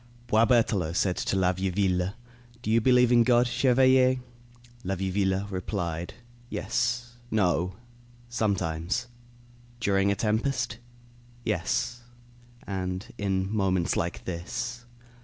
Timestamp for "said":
0.95-1.15